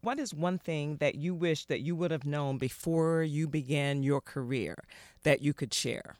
[0.00, 4.02] What is one thing that you wish that you would have known before you began
[4.02, 4.76] your career
[5.22, 6.16] that you could share?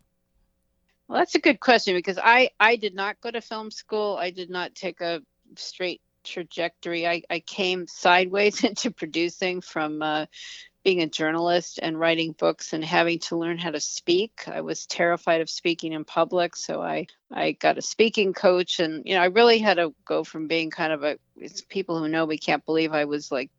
[1.09, 4.17] Well, that's a good question because I I did not go to film school.
[4.17, 5.21] I did not take a
[5.57, 7.07] straight trajectory.
[7.07, 10.27] I, I came sideways into producing from uh,
[10.85, 14.45] being a journalist and writing books and having to learn how to speak.
[14.49, 19.03] I was terrified of speaking in public, so I I got a speaking coach, and
[19.07, 21.19] you know I really had to go from being kind of a.
[21.37, 23.51] It's people who know me can't believe I was like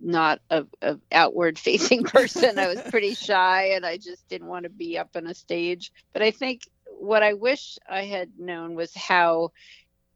[0.00, 2.58] not a, a outward facing person.
[2.58, 5.92] I was pretty shy, and I just didn't want to be up on a stage.
[6.12, 6.62] But I think
[6.98, 9.52] what I wish I had known was how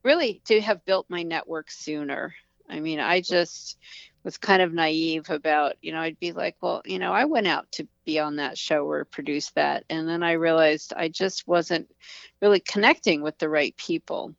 [0.02, 2.34] really to have built my network sooner.
[2.68, 3.76] I mean, I just
[4.24, 7.46] was kind of naive about, you know, I'd be like, well, you know, I went
[7.46, 9.84] out to be on that show or produce that.
[9.90, 11.90] And then I realized I just wasn't
[12.40, 14.34] really connecting with the right people.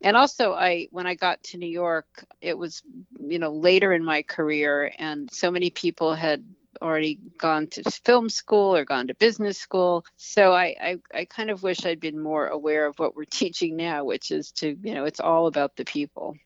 [0.00, 2.82] And also I when I got to New York, it was,
[3.20, 6.44] you know, later in my career and so many people had
[6.80, 10.04] already gone to film school or gone to business school.
[10.16, 13.76] So I, I, I kind of wish I'd been more aware of what we're teaching
[13.76, 16.36] now, which is to, you know, it's all about the people.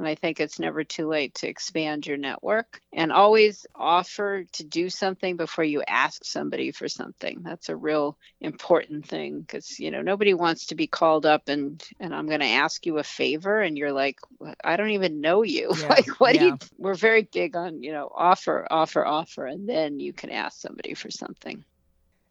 [0.00, 4.64] And I think it's never too late to expand your network and always offer to
[4.64, 7.42] do something before you ask somebody for something.
[7.42, 11.84] That's a real important thing because, you know, nobody wants to be called up and,
[12.00, 13.60] and I'm going to ask you a favor.
[13.60, 14.18] And you're like,
[14.64, 15.70] I don't even know you.
[15.80, 16.40] Yeah, like, what yeah.
[16.40, 19.44] do you, we're very big on, you know, offer, offer, offer.
[19.44, 21.62] And then you can ask somebody for something.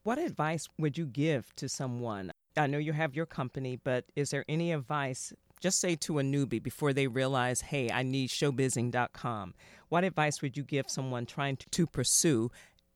[0.01, 2.31] What advice would you give to someone?
[2.57, 6.23] I know you have your company, but is there any advice just say to a
[6.23, 9.53] newbie before they realize, hey, I need showbizing.com,
[9.89, 12.51] what advice would you give someone trying to, pursue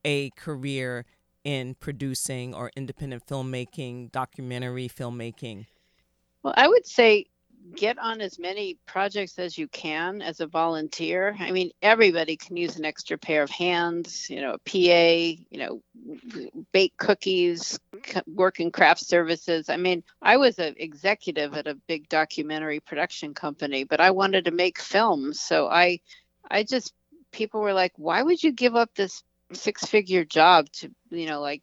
[0.06, 1.06] a career
[1.44, 5.66] in producing or independent filmmaking, documentary filmmaking?
[6.44, 7.26] Well, I would say
[7.76, 11.36] get on as many projects as you can as a volunteer.
[11.40, 15.58] I mean, everybody can use an extra pair of hands, you know, a PA, you
[15.58, 15.82] know,
[16.72, 17.80] bake cookies,
[18.28, 19.70] work in craft services.
[19.70, 24.46] I mean, I was an executive at a big documentary production company, but I wanted
[24.46, 25.40] to make films.
[25.40, 26.00] So I
[26.50, 26.94] I just
[27.32, 29.24] people were like, "Why would you give up this
[29.54, 31.62] six-figure job to, you know, like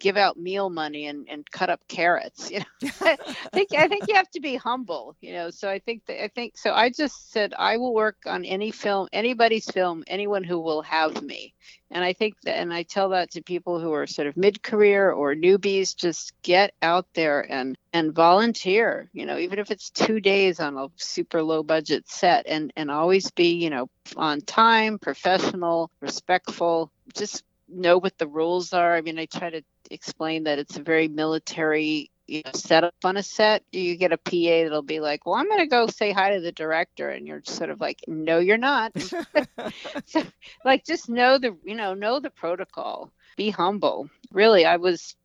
[0.00, 2.50] give out meal money and, and cut up carrots.
[2.60, 3.16] You know, I
[3.52, 5.14] think I think you have to be humble.
[5.20, 6.72] You know, so I think that I think so.
[6.72, 11.22] I just said I will work on any film, anybody's film, anyone who will have
[11.22, 11.54] me.
[11.92, 15.10] And I think that, and I tell that to people who are sort of mid-career
[15.10, 19.08] or newbies, just get out there and and volunteer.
[19.12, 22.90] You know, even if it's two days on a super low budget set, and and
[22.90, 26.90] always be you know on time, professional, respectful.
[27.14, 28.94] Just know what the rules are.
[28.94, 33.16] I mean, I try to explain that it's a very military you know, setup on
[33.16, 33.64] a set.
[33.72, 36.40] You get a PA that'll be like, "Well, I'm going to go say hi to
[36.40, 38.92] the director," and you're sort of like, "No, you're not."
[40.06, 40.22] so,
[40.64, 43.10] like, just know the you know know the protocol.
[43.36, 44.08] Be humble.
[44.32, 45.16] Really, I was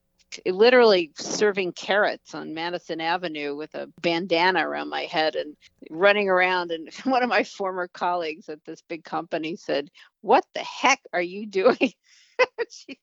[0.45, 5.55] literally serving carrots on Madison Avenue with a bandana around my head and
[5.89, 6.71] running around.
[6.71, 9.89] And one of my former colleagues at this big company said,
[10.21, 11.93] What the heck are you doing?
[12.69, 12.99] she,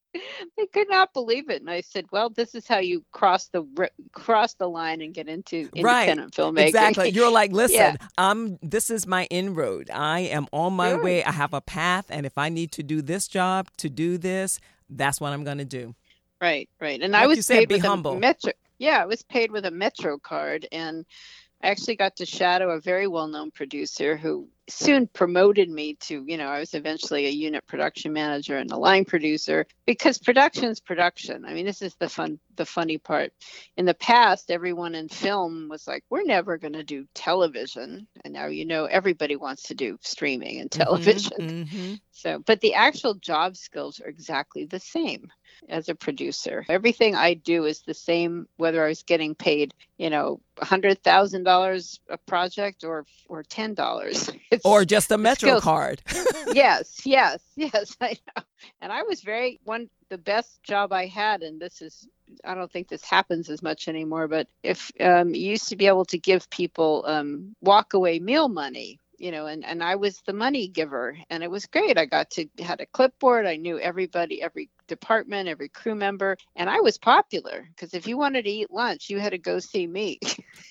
[0.56, 3.66] they could not believe it, and I said, "Well, this is how you cross the
[4.12, 6.54] cross the line and get into independent right.
[6.54, 7.08] filmmaking." Exactly.
[7.10, 7.96] You're like, listen, yeah.
[8.18, 8.58] I'm.
[8.62, 9.90] This is my inroad.
[9.92, 11.02] I am on my sure.
[11.02, 11.24] way.
[11.24, 14.60] I have a path, and if I need to do this job to do this,
[14.88, 15.94] that's what I'm going to do.
[16.40, 17.00] Right, right.
[17.00, 18.16] And like I was said, paid with humble.
[18.16, 18.52] a metro.
[18.78, 21.06] Yeah, I was paid with a Metro card, and
[21.62, 26.36] I actually got to shadow a very well-known producer who soon promoted me to, you
[26.36, 30.80] know, I was eventually a unit production manager and a line producer because production is
[30.80, 31.44] production.
[31.44, 33.32] I mean, this is the fun the funny part.
[33.76, 38.06] In the past, everyone in film was like, we're never going to do television.
[38.24, 41.38] And now you know everybody wants to do streaming and mm-hmm, television.
[41.38, 41.94] Mm-hmm.
[42.12, 45.32] So, but the actual job skills are exactly the same
[45.68, 46.64] as a producer.
[46.68, 52.18] Everything I do is the same whether I was getting paid, you know, $100,000 a
[52.18, 54.38] project or or $10.
[54.50, 56.02] It's, or just a Metro card.
[56.52, 58.42] yes, yes, yes, I know.
[58.82, 62.06] And I was very one the best job I had and this is
[62.44, 65.86] I don't think this happens as much anymore, but if um, you used to be
[65.86, 70.20] able to give people um, walk away meal money you know and and i was
[70.26, 73.78] the money giver and it was great i got to had a clipboard i knew
[73.78, 78.50] everybody every department every crew member and i was popular because if you wanted to
[78.50, 80.18] eat lunch you had to go see me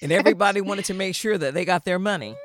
[0.02, 2.36] and everybody wanted to make sure that they got their money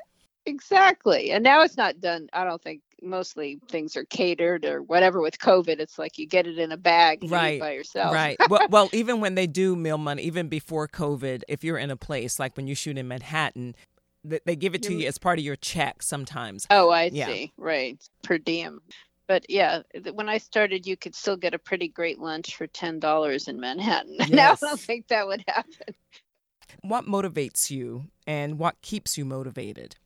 [0.47, 5.21] exactly and now it's not done i don't think mostly things are catered or whatever
[5.21, 8.67] with covid it's like you get it in a bag right by yourself right well,
[8.71, 12.39] well even when they do meal money even before covid if you're in a place
[12.39, 13.75] like when you shoot in manhattan
[14.45, 16.67] They give it to you as part of your check sometimes.
[16.71, 17.27] Oh, I yeah.
[17.27, 17.53] see.
[17.57, 17.97] Right.
[18.25, 18.81] Per diem.
[19.29, 23.49] But yeah, when I started, you could still get a pretty great lunch for $10
[23.49, 24.17] in Manhattan.
[24.19, 24.29] Yes.
[24.31, 25.95] now I don't think that would happen.
[26.83, 29.97] What motivates you and what keeps you motivated?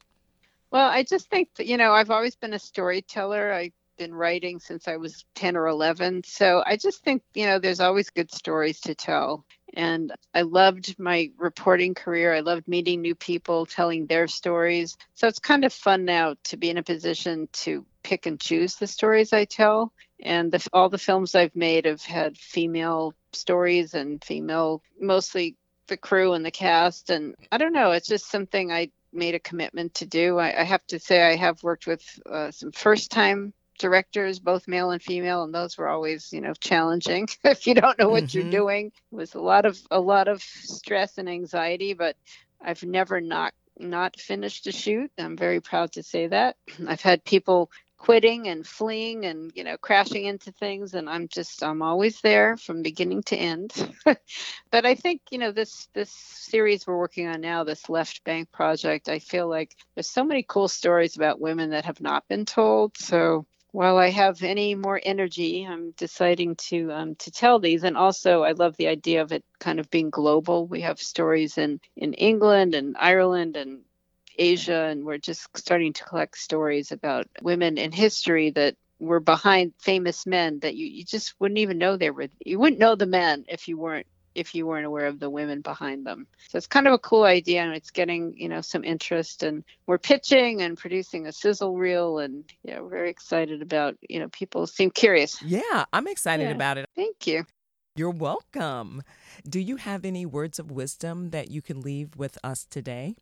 [0.71, 3.53] Well, I just think that, you know, I've always been a storyteller.
[3.53, 6.23] I've been writing since I was 10 or 11.
[6.25, 9.45] So I just think, you know, there's always good stories to tell.
[9.75, 12.35] And I loved my reporting career.
[12.35, 14.97] I loved meeting new people, telling their stories.
[15.15, 18.77] So it's kind of fun now to be in a position to pick and choose
[18.77, 19.93] the stories I tell.
[20.23, 25.57] And the, all the films I've made have had female stories and female, mostly
[25.87, 27.11] the crew and the cast.
[27.11, 30.39] And I don't know, it's just something I made a commitment to do.
[30.39, 34.69] I, I have to say, I have worked with uh, some first time directors, both
[34.69, 38.25] male and female, and those were always, you know, challenging if you don't know what
[38.25, 38.39] mm-hmm.
[38.39, 38.93] you're doing.
[39.11, 42.17] It was a lot of a lot of stress and anxiety, but
[42.61, 45.11] I've never not not finished a shoot.
[45.19, 46.57] I'm very proud to say that.
[46.87, 47.71] I've had people
[48.01, 52.57] quitting and fleeing and you know crashing into things and i'm just i'm always there
[52.57, 53.75] from beginning to end
[54.71, 58.51] but i think you know this this series we're working on now this left bank
[58.51, 62.47] project i feel like there's so many cool stories about women that have not been
[62.47, 67.85] told so while I have any more energy, I'm deciding to um, to tell these.
[67.85, 70.67] And also, I love the idea of it kind of being global.
[70.67, 73.83] We have stories in in England and Ireland and
[74.39, 79.75] Asia, and we're just starting to collect stories about women in history that were behind
[79.81, 82.29] famous men that you, you just wouldn't even know they were.
[82.45, 85.61] You wouldn't know the men if you weren't if you weren't aware of the women
[85.61, 86.27] behind them.
[86.49, 89.65] So it's kind of a cool idea and it's getting, you know, some interest and
[89.87, 94.29] we're pitching and producing a sizzle reel and yeah, we're very excited about, you know,
[94.29, 95.41] people seem curious.
[95.43, 96.55] Yeah, I'm excited yeah.
[96.55, 96.89] about it.
[96.95, 97.45] Thank you.
[97.97, 99.03] You're welcome.
[99.49, 103.17] Do you have any words of wisdom that you can leave with us today?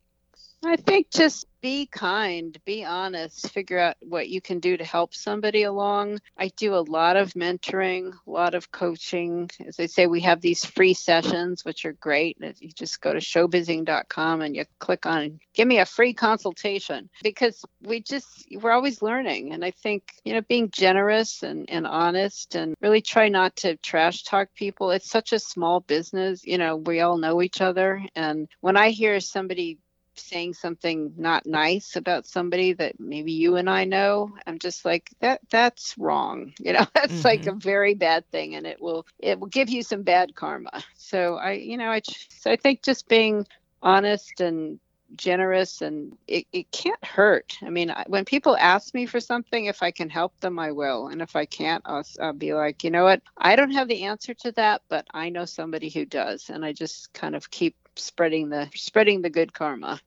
[0.65, 5.15] I think just be kind, be honest, figure out what you can do to help
[5.15, 6.21] somebody along.
[6.37, 9.51] I do a lot of mentoring, a lot of coaching.
[9.67, 12.39] As I say, we have these free sessions, which are great.
[12.59, 17.65] You just go to showbizing.com and you click on give me a free consultation because
[17.83, 19.53] we just, we're always learning.
[19.53, 23.77] And I think, you know, being generous and, and honest and really try not to
[23.77, 24.91] trash talk people.
[24.91, 26.45] It's such a small business.
[26.45, 28.03] You know, we all know each other.
[28.15, 29.79] And when I hear somebody
[30.19, 35.11] saying something not nice about somebody that maybe you and I know, I'm just like
[35.21, 36.53] that that's wrong.
[36.69, 37.27] You know, that's mm-hmm.
[37.27, 40.85] like a very bad thing and it will it will give you some bad karma.
[40.97, 43.47] So I you know, I so I think just being
[43.83, 44.81] honest and
[45.17, 47.57] generous and it, it can't hurt.
[47.63, 51.09] I mean, when people ask me for something, if I can help them, I will.
[51.09, 53.23] And if I can't, I'll, I'll be like, you know what?
[53.37, 56.51] I don't have the answer to that, but I know somebody who does.
[56.51, 60.01] And I just kind of keep spreading the spreading the good karma.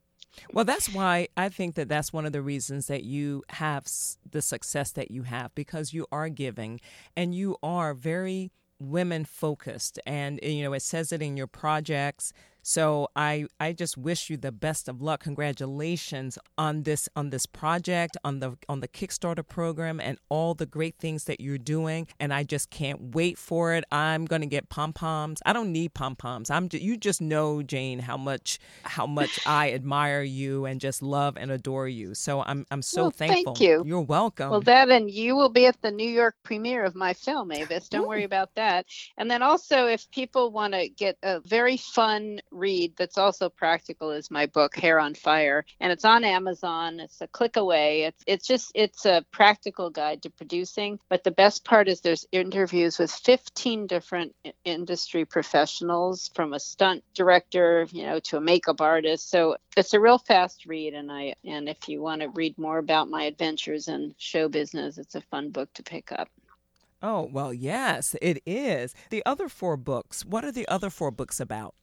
[0.53, 3.85] Well, that's why I think that that's one of the reasons that you have
[4.29, 6.79] the success that you have because you are giving
[7.15, 12.33] and you are very women focused and you know it says it in your projects
[12.62, 15.24] so I I just wish you the best of luck.
[15.24, 20.66] Congratulations on this on this project, on the on the Kickstarter program and all the
[20.66, 23.84] great things that you're doing and I just can't wait for it.
[23.91, 25.41] I'm going to get pom-poms.
[25.45, 26.49] I don't need pom-poms.
[26.49, 31.38] I'm you just know Jane how much how much I admire you and just love
[31.38, 32.14] and adore you.
[32.16, 33.55] So I'm I'm so well, thankful.
[33.55, 33.84] Thank you.
[33.86, 34.49] You're welcome.
[34.51, 37.89] Well, that and you will be at the New York premiere of my film, Avis.
[37.89, 38.09] Don't Ooh.
[38.09, 38.86] worry about that.
[39.18, 44.11] And then also if people want to get a very fun read that's also practical
[44.11, 46.99] is my book Hair on Fire, and it's on Amazon.
[46.99, 48.03] It's a click away.
[48.03, 50.99] It's it's just it's a practical guide to producing.
[51.09, 54.35] But the best part is there's interviews with 15 different
[54.65, 59.29] industry professionals, from a stunt director, you know, to a makeup artist.
[59.29, 62.77] So it's a real fast read, and I and if you want to read more
[62.77, 66.29] about my adventures in show business, it's a fun book to pick up.
[67.03, 68.93] Oh, well, yes, it is.
[69.09, 71.73] The other four books, what are the other four books about?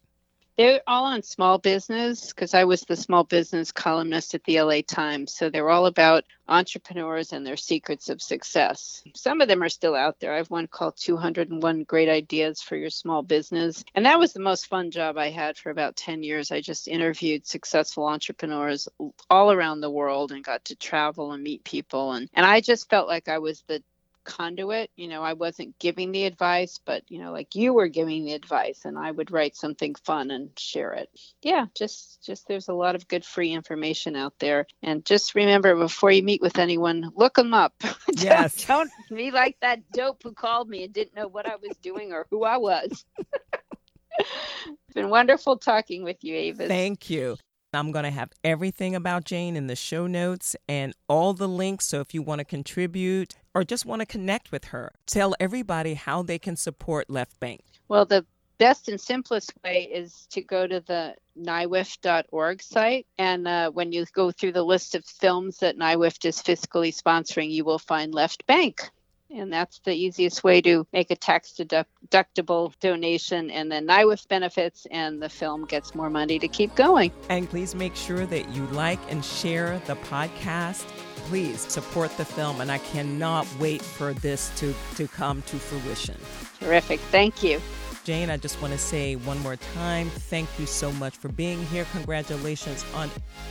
[0.58, 4.80] They're all on small business because I was the small business columnist at the LA
[4.84, 5.32] Times.
[5.32, 9.04] So they're all about entrepreneurs and their secrets of success.
[9.14, 10.34] Some of them are still out there.
[10.34, 13.84] I have one called 201 Great Ideas for Your Small Business.
[13.94, 16.50] And that was the most fun job I had for about 10 years.
[16.50, 18.88] I just interviewed successful entrepreneurs
[19.30, 22.10] all around the world and got to travel and meet people.
[22.14, 23.80] And, and I just felt like I was the
[24.28, 24.90] conduit.
[24.94, 28.34] You know, I wasn't giving the advice, but, you know, like you were giving the
[28.34, 31.08] advice and I would write something fun and share it.
[31.42, 34.66] Yeah, just, just there's a lot of good free information out there.
[34.82, 37.74] And just remember before you meet with anyone, look them up.
[38.10, 38.66] Yes.
[38.66, 41.76] don't, don't be like that dope who called me and didn't know what I was
[41.82, 43.04] doing or who I was.
[44.18, 46.66] it's been wonderful talking with you, Ava.
[46.66, 47.36] Thank you.
[47.74, 51.86] I'm going to have everything about Jane in the show notes and all the links.
[51.86, 55.94] So if you want to contribute or just want to connect with her, tell everybody
[55.94, 57.60] how they can support Left Bank.
[57.88, 58.24] Well, the
[58.58, 63.06] best and simplest way is to go to the NYWIFT.org site.
[63.18, 67.50] And uh, when you go through the list of films that NYWIFT is fiscally sponsoring,
[67.50, 68.90] you will find Left Bank.
[69.30, 73.50] And that's the easiest way to make a tax deductible donation.
[73.50, 77.12] And then NYWIFT benefits, and the film gets more money to keep going.
[77.28, 80.86] And please make sure that you like and share the podcast.
[81.28, 82.62] Please support the film.
[82.62, 86.16] And I cannot wait for this to, to come to fruition.
[86.60, 86.98] Terrific.
[87.00, 87.60] Thank you.
[88.08, 91.62] Jane, I just want to say one more time thank you so much for being
[91.66, 91.84] here.
[91.92, 93.10] Congratulations on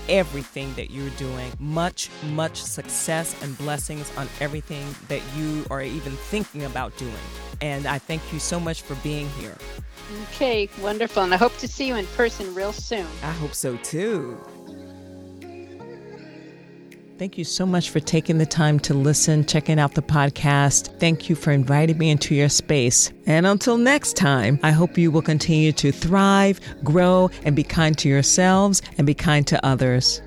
[0.10, 1.51] everything that you're doing.
[1.60, 7.14] Much, much success and blessings on everything that you are even thinking about doing.
[7.62, 9.55] And I thank you so much for being here.
[10.24, 11.22] Okay, wonderful.
[11.22, 13.05] And I hope to see you in person real soon.
[13.22, 14.43] I hope so too.
[17.18, 20.99] Thank you so much for taking the time to listen, checking out the podcast.
[20.99, 23.11] Thank you for inviting me into your space.
[23.26, 27.97] And until next time, I hope you will continue to thrive, grow, and be kind
[27.97, 30.22] to yourselves and be kind to others.